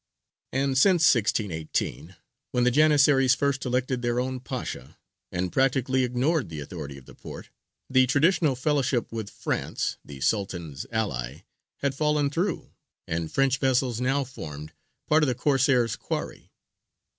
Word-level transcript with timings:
"And 0.51 0.79
since 0.79 1.03
1618, 1.13 2.15
when 2.53 2.63
the 2.63 2.71
Janissaries 2.71 3.35
first 3.35 3.63
elected 3.67 4.01
their 4.01 4.19
own 4.19 4.39
Pasha, 4.39 4.97
and 5.31 5.51
practically 5.53 6.03
ignored 6.03 6.49
the 6.49 6.59
authority 6.59 6.97
of 6.97 7.05
the 7.05 7.13
Porte, 7.13 7.49
the 7.87 8.07
traditional 8.07 8.55
fellowship 8.55 9.11
with 9.11 9.29
France, 9.29 9.97
the 10.03 10.19
Sultan's 10.19 10.87
ally, 10.91 11.43
had 11.81 11.93
fallen 11.93 12.31
through, 12.31 12.71
and 13.07 13.31
French 13.31 13.59
vessels 13.59 14.01
now 14.01 14.23
formed 14.23 14.73
part 15.05 15.21
of 15.21 15.27
the 15.27 15.35
Corsairs' 15.35 15.95
quarry. 15.95 16.49